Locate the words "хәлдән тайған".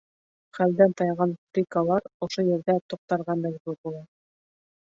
0.57-1.35